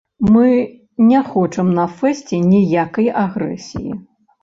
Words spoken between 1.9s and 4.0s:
фэсце ніякай агрэсіі.